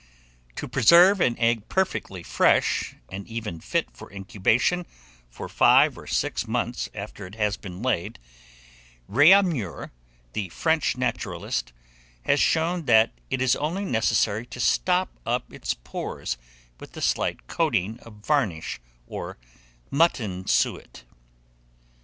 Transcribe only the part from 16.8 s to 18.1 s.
a slight coating